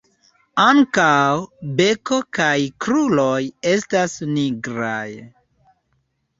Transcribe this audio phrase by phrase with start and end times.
[0.61, 1.09] Ankaŭ
[1.81, 2.57] beko kaj
[2.87, 3.37] kruroj
[3.75, 5.07] estas nigraj.